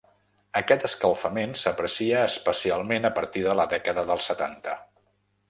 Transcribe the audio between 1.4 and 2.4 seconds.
s’aprecia